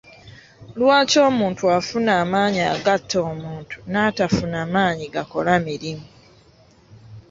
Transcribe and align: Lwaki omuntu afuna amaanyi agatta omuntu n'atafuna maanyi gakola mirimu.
Lwaki 0.79 1.17
omuntu 1.29 1.63
afuna 1.77 2.11
amaanyi 2.23 2.61
agatta 2.75 3.17
omuntu 3.31 3.77
n'atafuna 3.91 4.59
maanyi 4.73 5.05
gakola 5.13 5.53
mirimu. 5.65 6.05